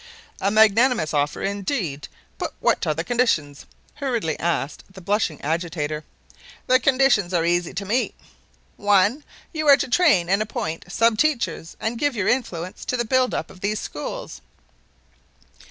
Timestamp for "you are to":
9.53-9.87